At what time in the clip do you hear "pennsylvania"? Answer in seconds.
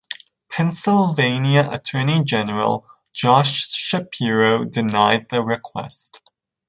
0.49-1.69